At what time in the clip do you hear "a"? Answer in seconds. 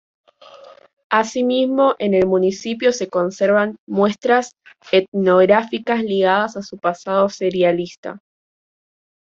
6.57-6.63